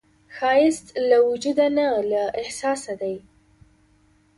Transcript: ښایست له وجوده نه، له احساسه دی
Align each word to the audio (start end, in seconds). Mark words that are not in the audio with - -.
ښایست 0.35 0.87
له 1.09 1.17
وجوده 1.27 1.67
نه، 1.77 1.87
له 2.11 2.23
احساسه 2.41 2.93
دی 3.01 3.15